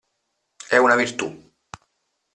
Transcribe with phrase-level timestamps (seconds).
[0.67, 1.29] È una virtù.